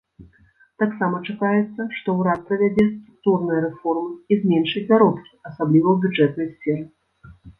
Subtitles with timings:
[0.83, 6.83] Таксама чакаецца, што ўрад правядзе структурныя рэформы і зменшыць заробкі, асабліва ў бюджэтнай сферы.